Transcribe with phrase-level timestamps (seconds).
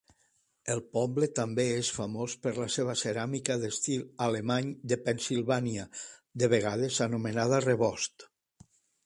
[0.75, 5.87] El poble també és famós per la seva ceràmica d'estil alemany de Pennsilvània,
[6.45, 8.29] de vegades anomenada rebost.